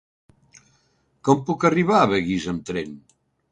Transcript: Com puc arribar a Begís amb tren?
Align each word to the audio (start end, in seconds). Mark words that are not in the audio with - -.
Com 1.29 1.45
puc 1.51 1.67
arribar 1.71 2.01
a 2.01 2.09
Begís 2.17 2.51
amb 2.55 2.67
tren? 2.73 2.99